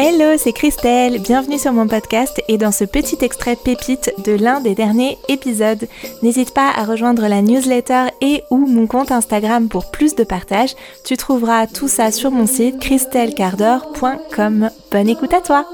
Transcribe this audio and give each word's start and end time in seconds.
Hello, 0.00 0.36
c'est 0.38 0.52
Christelle, 0.52 1.18
bienvenue 1.20 1.58
sur 1.58 1.72
mon 1.72 1.88
podcast 1.88 2.40
et 2.46 2.56
dans 2.56 2.70
ce 2.70 2.84
petit 2.84 3.18
extrait 3.20 3.56
pépite 3.56 4.12
de 4.24 4.30
l'un 4.30 4.60
des 4.60 4.76
derniers 4.76 5.18
épisodes. 5.28 5.88
N'hésite 6.22 6.54
pas 6.54 6.70
à 6.70 6.84
rejoindre 6.84 7.26
la 7.26 7.42
newsletter 7.42 8.04
et 8.20 8.44
ou 8.50 8.58
mon 8.58 8.86
compte 8.86 9.10
Instagram 9.10 9.68
pour 9.68 9.90
plus 9.90 10.14
de 10.14 10.22
partage. 10.22 10.76
Tu 11.04 11.16
trouveras 11.16 11.66
tout 11.66 11.88
ça 11.88 12.12
sur 12.12 12.30
mon 12.30 12.46
site 12.46 12.78
christellecardor.com. 12.78 14.70
Bonne 14.92 15.08
écoute 15.08 15.34
à 15.34 15.40
toi 15.40 15.66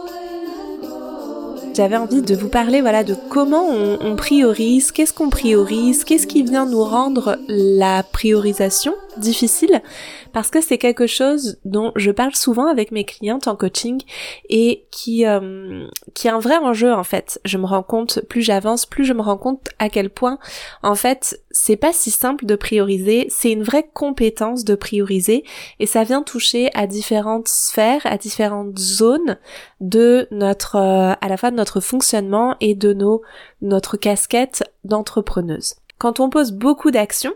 j'avais 1.75 1.97
envie 1.97 2.23
de 2.23 2.37
vous 2.37 2.49
parler 2.49 2.81
voilà 2.81 3.03
de 3.03 3.17
comment 3.31 3.69
on, 3.69 3.99
on 4.01 4.15
priorise, 4.15 4.93
qu'est-ce 4.93 5.13
qu'on 5.13 5.29
priorise, 5.29 6.05
qu'est-ce 6.05 6.29
qui 6.29 6.45
vient 6.45 6.67
nous 6.67 6.85
rendre 6.85 7.37
la 7.49 8.05
priorisation 8.05 8.95
difficile 9.19 9.83
parce 10.33 10.51
que 10.51 10.61
c'est 10.61 10.79
quelque 10.79 11.07
chose 11.07 11.59
dont 11.65 11.93
je 11.97 12.11
parle 12.11 12.35
souvent 12.35 12.67
avec 12.67 12.91
mes 12.91 13.05
clientes 13.05 13.49
en 13.49 13.57
coaching 13.57 14.03
et 14.49 14.87
qui 14.91 15.27
euh, 15.27 15.87
qui 16.15 16.27
est 16.29 16.31
un 16.31 16.39
vrai 16.39 16.57
enjeu 16.57 16.93
en 16.93 17.05
fait. 17.05 17.41
Je 17.45 17.59
me 17.59 17.67
rends 17.67 17.83
compte 17.83 18.21
plus 18.29 18.43
j'avance, 18.43 18.87
plus 18.87 19.05
je 19.05 19.13
me 19.13 19.23
rends 19.23 19.37
compte 19.37 19.69
à 19.79 19.89
quel 19.89 20.11
point 20.11 20.39
en 20.83 20.95
fait 20.95 21.41
c'est 21.51 21.77
pas 21.77 21.93
si 21.93 22.11
simple 22.11 22.47
de 22.47 22.57
prioriser, 22.57 23.27
c'est 23.31 23.53
une 23.53 23.63
vraie 23.63 23.89
compétence 23.93 24.65
de 24.65 24.75
prioriser 24.75 25.45
et 25.79 25.87
ça 25.87 26.05
vient 26.05 26.23
toucher 26.23 26.71
à 26.75 26.87
différentes 26.87 27.49
sphères, 27.49 28.03
à 28.05 28.19
différentes 28.19 28.79
zones 28.79 29.39
de 29.81 30.27
notre 30.31 30.77
euh, 30.77 31.15
à 31.21 31.29
la 31.29 31.37
fois 31.37 31.51
de 31.51 31.57
notre 31.57 31.81
fonctionnement 31.81 32.57
et 32.61 32.75
de 32.75 32.93
nos 32.93 33.23
notre 33.63 33.97
casquette 33.97 34.65
d'entrepreneuse. 34.85 35.75
Quand 35.99 36.21
on 36.21 36.29
pose 36.29 36.53
beaucoup 36.53 36.91
d'actions, 36.91 37.35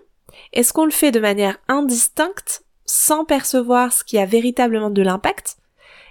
est-ce 0.52 0.72
qu'on 0.72 0.84
le 0.84 0.90
fait 0.90 1.10
de 1.10 1.20
manière 1.20 1.58
indistincte 1.68 2.64
sans 2.84 3.24
percevoir 3.24 3.92
ce 3.92 4.04
qui 4.04 4.18
a 4.18 4.26
véritablement 4.26 4.90
de 4.90 5.02
l'impact? 5.02 5.56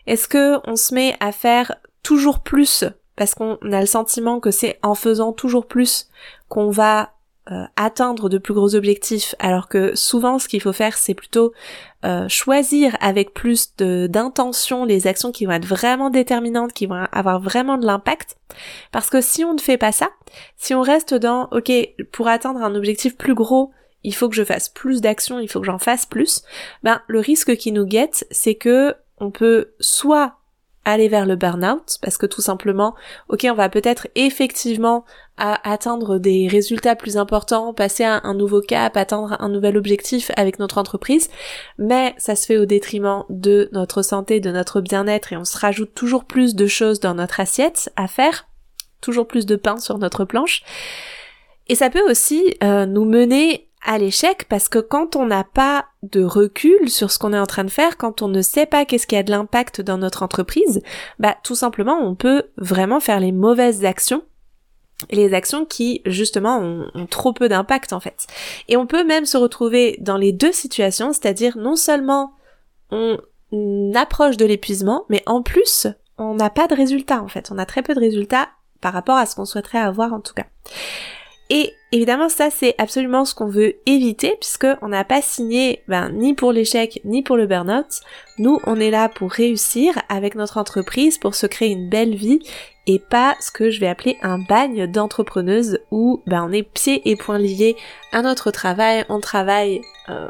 Est-ce 0.06 0.28
que 0.28 0.60
on 0.70 0.76
se 0.76 0.94
met 0.94 1.16
à 1.20 1.32
faire 1.32 1.76
toujours 2.04 2.40
plus 2.40 2.86
parce 3.18 3.34
qu'on 3.34 3.58
a 3.74 3.82
le 3.82 3.86
sentiment 3.86 4.40
que 4.40 4.52
c'est 4.52 4.80
en 4.84 4.96
faisant 4.96 5.34
toujours 5.34 5.66
plus 5.66 6.08
qu'on 6.48 6.70
va 6.70 7.14
euh, 7.52 7.64
atteindre 7.76 8.30
de 8.30 8.38
plus 8.38 8.54
gros 8.54 8.76
objectifs, 8.76 9.34
alors 9.40 9.68
que 9.68 9.96
souvent 9.96 10.38
ce 10.38 10.48
qu'il 10.48 10.62
faut 10.62 10.74
faire 10.74 10.98
c'est 10.98 11.14
plutôt 11.14 11.54
euh, 12.06 12.28
choisir 12.28 12.96
avec 13.00 13.34
plus 13.34 13.74
d'intention 13.78 14.86
les 14.86 15.08
actions 15.08 15.32
qui 15.32 15.46
vont 15.46 15.54
être 15.54 15.66
vraiment 15.66 16.10
déterminantes, 16.10 16.74
qui 16.74 16.86
vont 16.86 17.08
avoir 17.12 17.40
vraiment 17.40 17.78
de 17.78 17.86
l'impact? 17.86 18.38
Parce 18.92 19.10
que 19.10 19.20
si 19.20 19.44
on 19.44 19.54
ne 19.54 19.60
fait 19.60 19.78
pas 19.78 19.92
ça, 19.92 20.10
si 20.58 20.76
on 20.76 20.82
reste 20.82 21.14
dans 21.14 21.48
ok 21.52 21.72
pour 22.12 22.28
atteindre 22.28 22.62
un 22.62 22.76
objectif 22.76 23.18
plus 23.18 23.34
gros, 23.34 23.72
il 24.04 24.16
faut 24.16 24.30
que 24.30 24.36
je 24.36 24.44
fasse 24.44 24.70
plus 24.70 25.02
d'actions, 25.02 25.40
il 25.40 25.50
faut 25.50 25.60
que 25.60 25.66
j'en 25.66 25.80
fasse 25.80 26.06
plus, 26.06 26.44
ben 26.84 27.02
le 27.08 27.20
risque 27.20 27.56
qui 27.58 27.72
nous 27.72 27.86
guette, 27.86 28.26
c'est 28.32 28.56
que 28.56 28.96
on 29.20 29.32
peut 29.32 29.72
soit 29.80 30.38
aller 30.88 31.10
vers 31.10 31.26
le 31.26 31.36
burn-out 31.36 31.98
parce 32.02 32.18
que 32.18 32.26
tout 32.26 32.42
simplement, 32.42 32.96
ok, 33.28 33.46
on 33.52 33.56
va 33.56 33.68
peut-être 33.68 34.08
effectivement 34.16 35.04
atteindre 35.38 36.18
des 36.18 36.48
résultats 36.48 36.96
plus 36.96 37.18
importants, 37.18 37.74
passer 37.74 38.06
à 38.06 38.22
un 38.24 38.34
nouveau 38.34 38.62
cap, 38.62 38.96
atteindre 38.96 39.36
un 39.40 39.50
nouvel 39.50 39.78
objectif 39.78 40.32
avec 40.38 40.60
notre 40.60 40.78
entreprise, 40.78 41.30
mais 41.78 42.16
ça 42.18 42.36
se 42.36 42.46
fait 42.46 42.58
au 42.58 42.66
détriment 42.66 43.26
de 43.30 43.70
notre 43.74 44.02
santé, 44.02 44.40
de 44.40 44.50
notre 44.50 44.80
bien-être 44.80 45.34
et 45.34 45.38
on 45.38 45.46
se 45.46 45.58
rajoute 45.58 45.94
toujours 45.94 46.24
plus 46.24 46.56
de 46.56 46.68
choses 46.68 47.02
dans 47.02 47.14
notre 47.14 47.42
assiette 47.42 47.92
à 47.98 48.08
faire, 48.08 48.48
toujours 49.02 49.28
plus 49.28 49.46
de 49.46 49.58
pain 49.58 49.78
sur 49.78 49.98
notre 49.98 50.24
planche. 50.24 50.64
Et 51.68 51.76
ça 51.76 51.90
peut 51.90 52.10
aussi 52.10 52.56
euh, 52.64 52.86
nous 52.86 53.04
mener 53.04 53.67
à 53.86 53.98
l'échec 53.98 54.46
parce 54.50 54.70
que 54.70 54.80
quand 54.80 55.16
on 55.16 55.26
n'a 55.26 55.44
pas 55.44 55.86
de 56.04 56.24
recul 56.24 56.90
sur 56.90 57.12
ce 57.12 57.20
qu'on 57.20 57.34
est 57.34 57.40
en 57.40 57.46
train 57.46 57.64
de 57.64 57.70
faire, 57.70 57.98
quand 57.98 58.22
on 58.22 58.28
ne 58.28 58.42
sait 58.42 58.66
pas 58.66 58.86
qu'est-ce 58.86 59.08
qui 59.08 59.16
a 59.16 59.24
de 59.24 59.32
l'impact 59.32 59.82
dans 59.82 59.98
notre 59.98 60.24
entreprise, 60.24 60.82
bah 61.20 61.36
tout 61.44 61.56
simplement 61.56 62.00
on 62.02 62.16
peut 62.16 62.44
vraiment 62.58 63.00
faire 63.00 63.20
les 63.20 63.32
mauvaises 63.32 63.86
actions 63.86 64.24
les 65.12 65.34
actions 65.34 65.66
qui 65.66 66.02
justement 66.06 66.60
ont, 66.60 67.06
trop 67.08 67.34
peu 67.34 67.50
d'impact 67.50 67.94
en 67.94 68.00
fait. 68.00 68.26
Et 68.68 68.78
on 68.78 68.88
peut 68.88 69.04
même 69.04 69.26
se 69.26 69.38
retrouver 69.38 69.98
dans 70.02 70.18
les 70.18 70.32
deux 70.32 70.52
situations, 70.52 71.14
c'est-à-dire 71.14 71.58
non 71.58 71.76
seulement 71.76 72.34
on 72.92 73.20
approche 73.94 74.38
de 74.38 74.46
l'épuisement, 74.46 75.06
mais 75.10 75.22
en 75.26 75.44
plus 75.44 75.88
on 76.18 76.34
n'a 76.34 76.50
pas 76.50 76.68
de 76.68 76.76
résultats 76.76 77.22
en 77.22 77.28
fait, 77.28 77.52
on 77.52 77.58
a 77.58 77.66
très 77.66 77.84
peu 77.84 77.94
de 77.94 78.00
résultats 78.00 78.50
par 78.82 78.94
rapport 78.94 79.18
à 79.18 79.26
ce 79.26 79.36
qu'on 79.36 79.46
souhaiterait 79.46 79.78
avoir 79.78 80.14
en 80.14 80.20
tout 80.20 80.34
cas. 80.34 80.46
Et 81.50 81.74
évidemment, 81.92 82.30
ça 82.30 82.50
c'est 82.50 82.76
absolument 82.78 83.24
ce 83.24 83.34
qu'on 83.34 83.48
veut 83.48 83.76
éviter 83.86 84.36
puisque 84.40 84.68
on 84.82 84.90
n'a 84.90 85.04
pas 85.04 85.22
signé 85.22 85.84
ben, 85.88 86.10
ni 86.10 86.34
pour 86.34 86.52
l'échec 86.52 87.00
ni 87.06 87.24
pour 87.24 87.38
le 87.38 87.48
burn-out. 87.48 88.02
Nous, 88.38 88.60
on 88.66 88.80
est 88.80 88.92
là 88.92 89.10
pour 89.10 89.32
réussir 89.32 89.94
avec 90.10 90.36
notre 90.36 90.58
entreprise, 90.58 91.18
pour 91.18 91.36
se 91.36 91.48
créer 91.48 91.70
une 91.70 91.90
belle 91.90 92.16
vie 92.16 92.40
et 92.86 93.00
pas 93.00 93.36
ce 93.40 93.52
que 93.52 93.70
je 93.70 93.80
vais 93.80 93.88
appeler 93.88 94.18
un 94.22 94.40
bagne 94.40 94.88
d'entrepreneuse 94.88 95.80
où 95.92 96.22
ben, 96.28 96.44
on 96.48 96.52
est 96.52 96.64
pieds 96.64 97.10
et 97.10 97.16
poings 97.16 97.40
liés 97.40 97.76
à 98.12 98.22
notre 98.22 98.52
travail, 98.52 99.06
on 99.10 99.20
travaille 99.20 99.82
euh, 100.10 100.30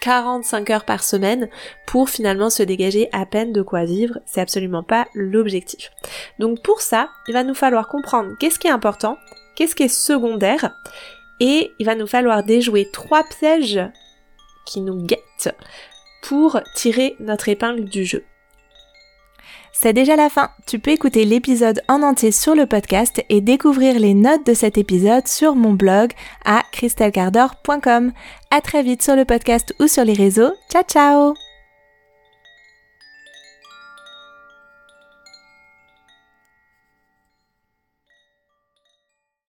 45 0.00 0.70
heures 0.70 0.84
par 0.84 1.02
semaine 1.02 1.48
pour 1.86 2.08
finalement 2.08 2.50
se 2.50 2.62
dégager 2.62 3.08
à 3.12 3.26
peine 3.26 3.52
de 3.52 3.62
quoi 3.62 3.84
vivre, 3.84 4.18
c'est 4.26 4.40
absolument 4.40 4.82
pas 4.82 5.08
l'objectif. 5.14 5.90
Donc 6.38 6.62
pour 6.62 6.80
ça, 6.80 7.10
il 7.26 7.34
va 7.34 7.42
nous 7.42 7.54
falloir 7.54 7.88
comprendre 7.88 8.30
qu'est-ce 8.38 8.58
qui 8.58 8.68
est 8.68 8.72
important, 8.72 9.18
qu'est-ce 9.58 9.74
qui 9.74 9.82
est 9.82 9.88
secondaire, 9.88 10.76
et 11.40 11.72
il 11.80 11.86
va 11.86 11.96
nous 11.96 12.06
falloir 12.06 12.44
déjouer 12.44 12.88
trois 12.92 13.24
pièges 13.24 13.80
qui 14.64 14.80
nous 14.80 15.04
guettent 15.04 15.52
pour 16.22 16.60
tirer 16.76 17.16
notre 17.18 17.48
épingle 17.48 17.84
du 17.84 18.04
jeu. 18.04 18.24
C'est 19.72 19.92
déjà 19.92 20.16
la 20.16 20.28
fin. 20.28 20.50
Tu 20.66 20.78
peux 20.78 20.90
écouter 20.90 21.24
l'épisode 21.24 21.82
en 21.88 22.02
entier 22.02 22.32
sur 22.32 22.54
le 22.54 22.66
podcast 22.66 23.22
et 23.28 23.40
découvrir 23.40 23.98
les 23.98 24.14
notes 24.14 24.46
de 24.46 24.54
cet 24.54 24.78
épisode 24.78 25.26
sur 25.26 25.54
mon 25.54 25.72
blog 25.72 26.12
à 26.44 26.62
christelcardor.com. 26.72 28.12
À 28.50 28.60
très 28.60 28.82
vite 28.82 29.02
sur 29.02 29.14
le 29.14 29.24
podcast 29.24 29.74
ou 29.80 29.86
sur 29.86 30.04
les 30.04 30.14
réseaux. 30.14 30.52
Ciao 30.70 30.82
ciao 30.82 31.47